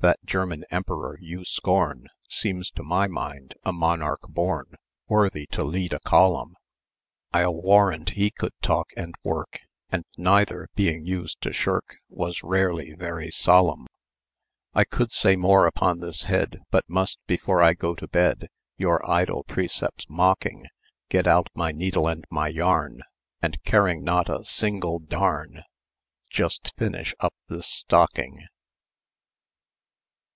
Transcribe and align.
"That 0.00 0.24
German 0.24 0.64
emperor 0.70 1.18
you 1.20 1.44
scorn, 1.44 2.06
Seems 2.28 2.70
to 2.72 2.84
my 2.84 3.08
mind 3.08 3.54
a 3.64 3.72
monarch 3.72 4.20
born, 4.28 4.76
Worthy 5.08 5.46
to 5.48 5.64
lead 5.64 5.92
a 5.92 5.98
column; 5.98 6.54
I'll 7.32 7.60
warrant 7.60 8.10
he 8.10 8.30
could 8.30 8.52
talk 8.62 8.90
and 8.96 9.16
work, 9.24 9.62
And, 9.90 10.04
neither 10.16 10.68
being 10.76 11.04
used 11.06 11.40
to 11.42 11.52
shirk, 11.52 11.96
Was 12.08 12.44
rarely 12.44 12.92
very 12.92 13.32
solemn. 13.32 13.88
"I 14.74 14.84
could 14.84 15.10
say 15.10 15.34
more 15.34 15.66
upon 15.66 15.98
this 15.98 16.24
head, 16.24 16.60
But 16.70 16.88
must, 16.88 17.18
before 17.26 17.60
I 17.60 17.74
go 17.74 17.96
to 17.96 18.06
bed. 18.06 18.46
Your 18.76 19.00
idle 19.10 19.42
precepts 19.42 20.08
mocking, 20.08 20.66
Get 21.08 21.26
out 21.26 21.48
my 21.52 21.72
needle 21.72 22.06
and 22.06 22.24
my 22.30 22.46
yarn 22.46 23.02
And, 23.42 23.60
caring 23.64 24.04
not 24.04 24.28
a 24.28 24.44
single 24.44 25.00
darn. 25.00 25.64
Just 26.30 26.72
finish 26.76 27.12
up 27.18 27.34
this 27.48 27.66
stocking." 27.66 28.46